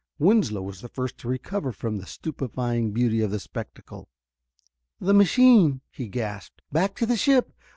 [0.17, 4.09] Winslow was the first to recover from the stupefying beauty of the spectacle.
[4.99, 6.63] "The machine!" he gasped.
[6.71, 7.53] "Back to the ship!